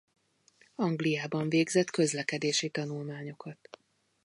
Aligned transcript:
Angliában 0.75 1.49
végzett 1.49 1.89
közlekedési 1.89 2.69
tanulmányokat. 2.69 3.69